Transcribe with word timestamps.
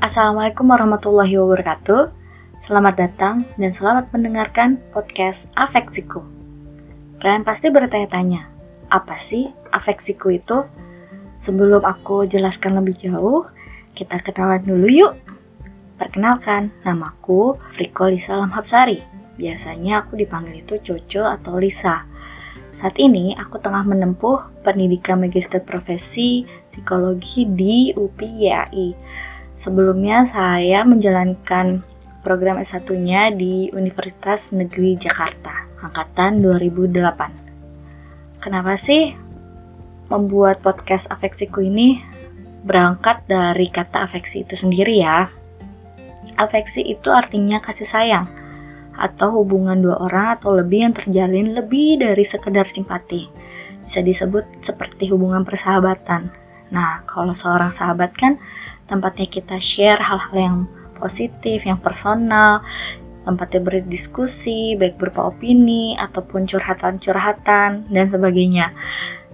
Assalamualaikum 0.00 0.64
warahmatullahi 0.64 1.36
wabarakatuh. 1.36 2.08
Selamat 2.56 2.96
datang 2.96 3.44
dan 3.60 3.68
selamat 3.68 4.08
mendengarkan 4.16 4.80
podcast 4.96 5.44
Afeksiku. 5.52 6.24
Kalian 7.20 7.44
pasti 7.44 7.68
bertanya-tanya, 7.68 8.48
apa 8.88 9.20
sih 9.20 9.52
Afeksiku 9.68 10.32
itu? 10.32 10.64
Sebelum 11.36 11.84
aku 11.84 12.24
jelaskan 12.24 12.80
lebih 12.80 12.96
jauh, 12.96 13.44
kita 13.92 14.24
kenalan 14.24 14.64
dulu 14.64 14.88
yuk. 14.88 15.20
Perkenalkan, 16.00 16.72
namaku 16.80 17.60
Friko 17.68 18.08
Lisa 18.08 18.40
Lamhapsari. 18.40 19.04
Biasanya 19.36 20.08
aku 20.08 20.16
dipanggil 20.16 20.64
itu 20.64 20.80
Coco 20.80 21.28
atau 21.28 21.60
Lisa. 21.60 22.08
Saat 22.72 22.96
ini 22.96 23.36
aku 23.36 23.60
tengah 23.60 23.84
menempuh 23.84 24.64
pendidikan 24.64 25.20
magister 25.20 25.60
profesi 25.60 26.48
psikologi 26.72 27.44
di 27.44 27.92
UPI 27.92 28.48
YAI. 28.48 28.88
Sebelumnya 29.60 30.24
saya 30.24 30.88
menjalankan 30.88 31.84
program 32.24 32.56
S1-nya 32.64 33.28
di 33.28 33.68
Universitas 33.76 34.56
Negeri 34.56 34.96
Jakarta, 34.96 35.68
angkatan 35.84 36.40
2008. 36.40 38.40
Kenapa 38.40 38.80
sih 38.80 39.12
membuat 40.08 40.64
podcast 40.64 41.12
afeksiku 41.12 41.60
ini 41.60 42.00
berangkat 42.64 43.28
dari 43.28 43.68
kata 43.68 44.08
afeksi 44.08 44.48
itu 44.48 44.56
sendiri 44.56 44.96
ya? 44.96 45.28
Afeksi 46.40 46.80
itu 46.80 47.12
artinya 47.12 47.60
kasih 47.60 47.84
sayang 47.84 48.32
atau 48.96 49.44
hubungan 49.44 49.76
dua 49.76 50.00
orang 50.00 50.40
atau 50.40 50.56
lebih 50.56 50.88
yang 50.88 50.96
terjalin 50.96 51.52
lebih 51.52 52.00
dari 52.00 52.24
sekedar 52.24 52.64
simpati. 52.64 53.28
Bisa 53.84 54.00
disebut 54.00 54.64
seperti 54.64 55.12
hubungan 55.12 55.44
persahabatan. 55.44 56.32
Nah, 56.70 57.02
kalau 57.06 57.34
seorang 57.34 57.74
sahabat 57.74 58.14
kan 58.14 58.38
tempatnya 58.86 59.26
kita 59.26 59.58
share 59.58 59.98
hal-hal 59.98 60.34
yang 60.34 60.56
positif, 60.98 61.66
yang 61.66 61.78
personal, 61.78 62.62
tempatnya 63.24 63.60
berdiskusi, 63.62 64.74
baik 64.78 64.96
berupa 64.96 65.28
opini, 65.30 65.94
ataupun 65.98 66.46
curhatan-curhatan, 66.46 67.90
dan 67.90 68.06
sebagainya. 68.06 68.72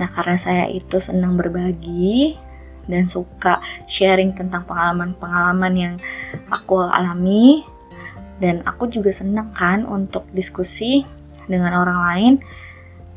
Nah, 0.00 0.08
karena 0.08 0.36
saya 0.40 0.64
itu 0.68 0.98
senang 1.02 1.36
berbagi 1.36 2.36
dan 2.88 3.06
suka 3.06 3.62
sharing 3.86 4.34
tentang 4.34 4.66
pengalaman-pengalaman 4.66 5.74
yang 5.76 5.94
aku 6.50 6.82
alami, 6.82 7.62
dan 8.42 8.64
aku 8.66 8.90
juga 8.90 9.14
senang 9.14 9.54
kan 9.54 9.86
untuk 9.86 10.26
diskusi 10.34 11.06
dengan 11.46 11.78
orang 11.78 12.00
lain, 12.10 12.32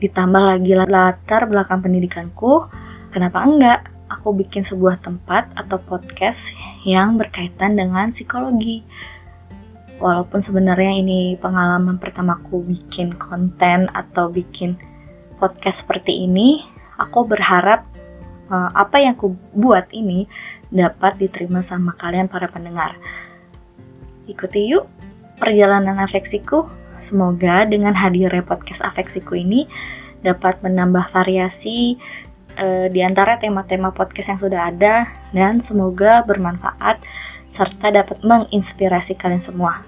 ditambah 0.04 0.44
lagi 0.44 0.76
latar 0.76 1.50
belakang 1.50 1.82
pendidikanku, 1.82 2.68
kenapa 3.10 3.42
enggak? 3.42 3.95
Aku 4.10 4.38
bikin 4.38 4.62
sebuah 4.62 5.02
tempat 5.02 5.54
atau 5.58 5.82
podcast 5.82 6.54
yang 6.86 7.18
berkaitan 7.18 7.78
dengan 7.78 8.14
psikologi. 8.14 8.86
Walaupun 9.98 10.44
sebenarnya 10.44 11.00
ini 11.00 11.40
pengalaman 11.40 11.98
pertamaku 11.98 12.62
bikin 12.68 13.16
konten 13.16 13.88
atau 13.96 14.28
bikin 14.28 14.76
podcast 15.40 15.88
seperti 15.88 16.28
ini, 16.28 16.68
aku 17.00 17.24
berharap 17.24 17.88
uh, 18.52 18.70
apa 18.76 19.00
yang 19.00 19.16
aku 19.16 19.34
buat 19.56 19.90
ini 19.96 20.28
dapat 20.68 21.16
diterima 21.16 21.64
sama 21.64 21.96
kalian 21.96 22.28
para 22.28 22.52
pendengar. 22.52 23.00
Ikuti 24.28 24.76
yuk 24.76 24.90
perjalanan 25.40 26.02
afeksiku. 26.02 26.68
Semoga 27.00 27.68
dengan 27.68 27.92
hadirnya 27.94 28.42
podcast 28.42 28.82
afeksiku 28.82 29.38
ini 29.38 29.68
dapat 30.26 30.64
menambah 30.66 31.12
variasi 31.14 32.00
uh, 32.58 32.88
di 32.92 33.04
antara 33.04 33.38
tema-tema 33.40 33.92
podcast 33.92 34.36
yang 34.36 34.42
sudah 34.42 34.62
ada 34.72 35.08
dan 35.32 35.60
semoga 35.60 36.24
bermanfaat 36.24 37.04
serta 37.48 37.94
dapat 37.94 38.20
menginspirasi 38.26 39.16
kalian 39.16 39.44
semua. 39.44 39.84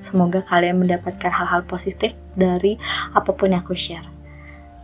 Semoga 0.00 0.40
kalian 0.40 0.80
mendapatkan 0.80 1.28
hal-hal 1.28 1.66
positif 1.68 2.16
dari 2.32 2.80
apa 3.12 3.36
pun 3.36 3.52
yang 3.52 3.60
aku 3.60 3.76
share. 3.76 4.06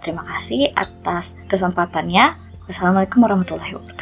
Terima 0.04 0.26
kasih 0.36 0.76
atas 0.76 1.40
kesempatannya. 1.48 2.36
Wassalamualaikum 2.68 3.24
warahmatullahi 3.24 3.72
wabarakatuh. 3.72 3.95